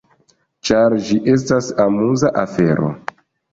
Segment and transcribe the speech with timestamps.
[0.69, 2.93] Ĉar ĝi estas amuza afero.